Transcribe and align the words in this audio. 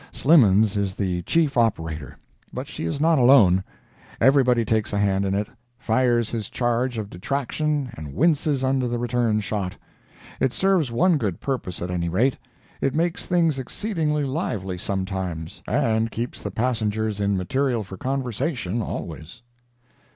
Slimmens 0.11 0.75
is 0.77 0.95
the 0.95 1.21
chief 1.21 1.55
operator, 1.55 2.17
but 2.51 2.67
she 2.67 2.85
is 2.85 2.99
not 2.99 3.19
alone. 3.19 3.63
Everybody 4.19 4.65
takes 4.65 4.93
a 4.93 4.97
hand 4.97 5.25
in 5.25 5.35
it—fires 5.35 6.31
his 6.31 6.49
charge 6.49 6.97
of 6.97 7.07
detraction 7.07 7.91
and 7.95 8.15
winces 8.15 8.63
under 8.63 8.87
the 8.87 8.97
return 8.97 9.41
shot. 9.41 9.75
It 10.39 10.53
serves 10.53 10.91
one 10.91 11.19
good 11.19 11.39
purpose 11.39 11.83
at 11.83 11.91
any 11.91 12.09
rate—it 12.09 12.95
makes 12.95 13.27
things 13.27 13.59
exceedingly 13.59 14.23
lively 14.23 14.79
some 14.79 15.05
times, 15.05 15.61
and 15.67 16.09
keeps 16.09 16.41
the 16.41 16.49
passengers 16.49 17.19
in 17.19 17.37
material 17.37 17.83
for 17.83 17.95
conversation 17.95 18.81
always. 18.81 19.43